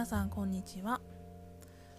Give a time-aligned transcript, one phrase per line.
[0.00, 0.98] 皆さんこんにちは。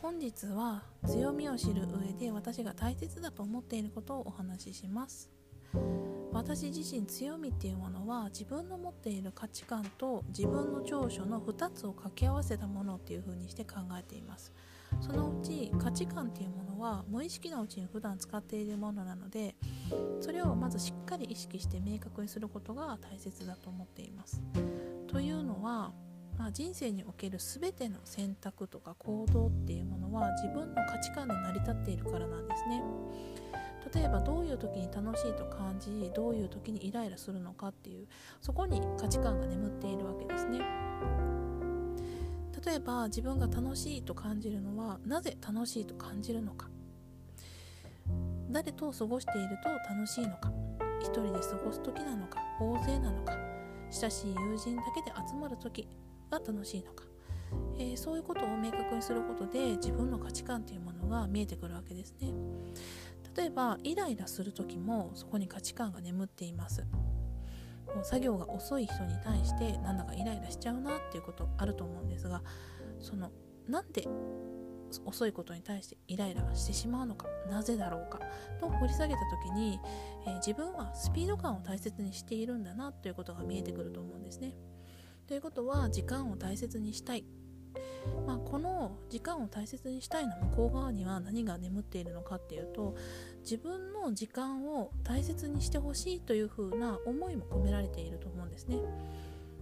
[0.00, 5.30] 本日は強みを知る上で私が大切だと思っていることをお話しします。
[6.32, 14.54] 私自身強みっていうものは自分の持っている価値観と自分の長所の2つを掛け合わせたものっていう風にして考えています。
[15.02, 19.54] そのうち価値観っていうものは無意識のうちに普段使っているものなので
[20.22, 24.42] それをまずしっかり意識して明確にすることが大切だと思っています。
[25.08, 25.92] というのは
[26.42, 32.82] まあ、人生における全ての選択とか行動っていうものは自分の価値観で成り立っているからなんですね。
[33.94, 38.08] 例えばどういう時に楽しいと感じどういう時にイライラするのかっていう
[38.40, 40.58] そこに価値観が眠っているわけですね。
[42.66, 46.68] 例えば自分が楽しいと感じるのはなぜ楽しいと感じるのか。
[48.50, 50.52] 誰と過ごしていると楽しいのか。
[51.02, 53.38] 一人で過ごす時なのか大勢なのか。
[53.92, 55.86] 親しい友人だけで集まる時。
[56.32, 57.04] が楽しいのか、
[57.78, 62.32] えー、そういうことを明確にすることで自分の価値観というものが見えてくるわけですね。
[63.36, 66.84] 例えばイライラする時もそこに価値観が眠っています。
[68.02, 72.42] 作業が遅い人に対してなんだかイライラしちゃうなっていうことあると思うんですが
[73.00, 73.30] その
[73.68, 74.08] なんで
[75.04, 78.20] 遅いことに対してイライラしてしまうのかなぜだろうか
[78.60, 79.78] と掘り下げた時に、
[80.26, 84.54] えー、自分はスピード感を大切にしているんだなということが見えてくると思うんですね。
[85.32, 87.24] ということは時間を大切にしたい、
[88.26, 92.94] まあ、この時間を大切にしたいの向こう側には何が眠っているのかっていうと
[93.40, 98.76] 自分の時間を大切にしてほしいというふうな思いも込められていると思うんですね。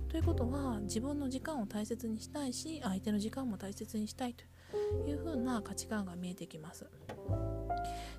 [0.09, 4.45] ということは自分の時間を大切にしたいし相手の時間も大切にしたいと
[5.09, 6.91] いうふうな価値観が見えてきます。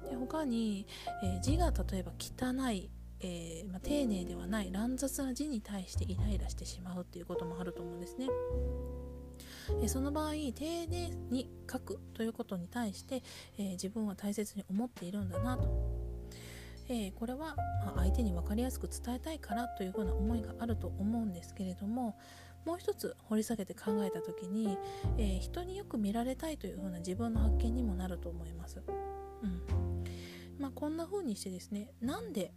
[0.10, 0.88] で他に、
[1.22, 2.90] えー、字が例えば汚い
[3.22, 8.28] えー、まあ、丁寧ではない乱雑な字に対してイライラしてしまうっていうこともあると思うんですね。
[9.82, 13.24] えその場合丁寧に書くということに対して、
[13.58, 15.70] えー、自分は大切に思っているんだなと、
[16.90, 17.56] えー、これは、
[17.86, 22.18] まあ、相手に分かりやすく伝えたいからというふうな思いがあると思うんですけれども
[22.66, 24.78] もう一つ掘り下げて考えた時に、
[25.18, 28.82] えー、人によく見られたいというふうな自分の発見にもなると思います。
[29.42, 30.04] うん
[30.60, 32.54] まあ、こんな風にしてですねなんで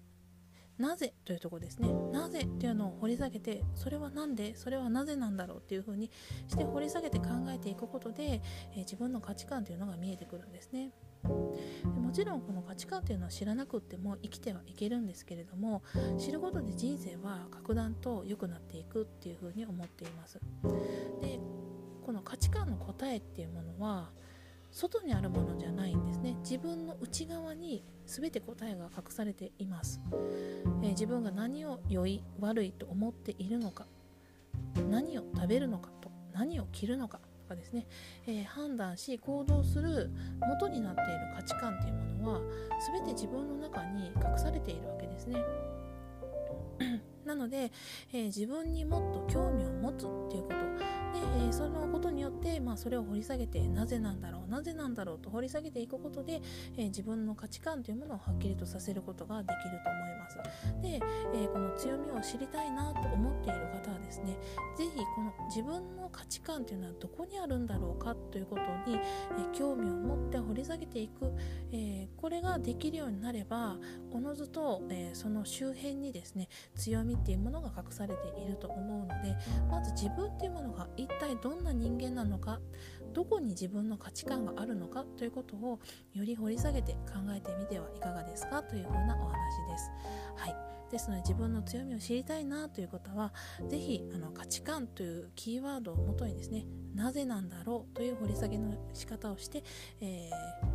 [0.79, 1.89] なぜというとこですね。
[2.13, 6.11] なぜっていうのを掘り下げてそれは何でそれはなぜなんだろうっていうふうに
[6.49, 8.43] して掘り下げて考えていくことで、
[8.73, 10.91] えー、自分の価値観というのが見えてくるんですね。
[11.23, 15.83] でもちろんこの価値観というのは知らなくっても生きてはいけるんですけれども
[16.19, 20.39] 知ることで人生は格段と良くなっていくっていうふうに思っています。
[21.21, 21.41] で
[22.05, 24.11] この価値観の答えっていうものは
[24.75, 26.35] 外にあるものじゃないんですね。
[26.41, 30.01] 自分の内側に全て答えが隠されています、
[30.83, 33.87] えー、自分が何を良い悪いと思っているのか
[34.91, 37.87] 何を食べるのかと何を着るのかとかですね、
[38.27, 42.41] えー、判断し行動する元になっている価値観というものは
[42.93, 45.39] 全て自分の中に隠されているわけですね。
[47.25, 47.71] なので、
[48.13, 56.43] えー、自分にもっと興味を持つっていうことで、え、そのことによって、まあ、それを掘り下げてなぜなんだろうなぜなんだろうと掘り下げていくことで、
[56.77, 60.37] え、自分の価値観というものをはっきりとさせることができると思います。
[60.83, 61.01] で、
[61.35, 64.37] え、この強みを知りたいなと思っている方はですね
[64.77, 69.01] 是非この自分の価値観というのはどこにあるんだろうかということに、え
[69.53, 71.33] 興味を持って掘り下げていく、
[71.73, 72.04] えこ
[72.35, 73.77] れができるようになれば
[74.11, 79.37] おのずと、えその周辺にですね強みっていうものが隠されていると思うので
[79.71, 82.61] まず自分っていうものが一体どんな人間なのか
[83.13, 85.79] どこに自分の価値観があるのかということを
[86.15, 89.35] より掘り下げて考えてみてはいかがですかというふうなお話
[89.71, 89.91] です。
[90.37, 93.33] はいですので自分の強みを知りたいなという方は
[93.69, 99.65] 是非あの価値観というキーワードをもとにですねなぜなんだろうという掘り下げの仕方をして、
[100.01, 100.74] えー、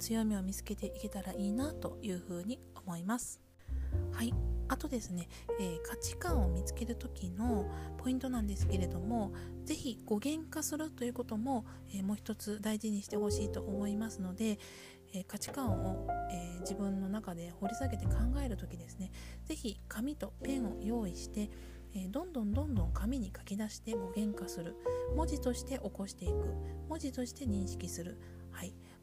[0.00, 3.40] 強みを見つけていけたらいいなというふうに思います。
[4.12, 4.34] はい。
[4.68, 5.28] あとですね、
[5.60, 7.68] えー、価値観を見つける時の
[7.98, 9.32] ポイントなんですけれども
[9.64, 14.60] 是非語源化するということも、えー、もう一つ大事にしてほしいと思いますので、
[15.12, 18.12] えー、価値観を、え自分の中で掘り下げて考
[18.44, 19.10] える時ですね
[19.44, 21.50] 是非紙とペンを用意して
[21.94, 24.76] えどんどんどんどん紙に書き出して語源化する。
[25.16, 26.34] 文字として起こしていく。
[26.88, 28.20] 文字として認識する。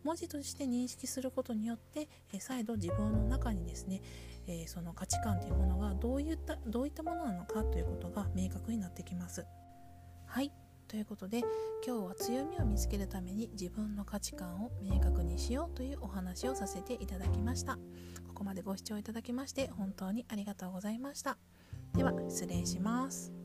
[0.07, 4.01] 文字として認識することによって、え再度自分の中にですね、
[4.47, 9.45] え、その価値観というものがどういったどういったものなのかということが明確になってきます。
[10.25, 10.53] はい
[10.87, 11.39] ということで
[11.85, 17.77] 今日は強みを見つけるために自分の価値観を明確にしようというお話をさせていただきました。
[18.27, 21.37] ここまでご視聴いただきまして本当にありがとうございました。
[21.93, 23.36] では失礼します。